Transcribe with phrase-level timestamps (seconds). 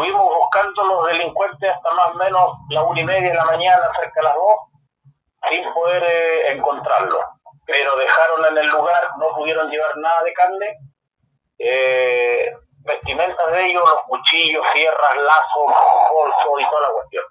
[0.00, 3.92] estuvimos buscando los delincuentes hasta más o menos la una y media de la mañana,
[4.00, 4.56] cerca de las dos,
[5.50, 7.20] sin poder eh, encontrarlos.
[7.66, 10.76] Pero dejaron en el lugar, no pudieron llevar nada de carne,
[11.58, 15.78] eh, vestimentas de ellos, los cuchillos, sierras, lazos,
[16.12, 17.24] bolsos y toda la cuestión.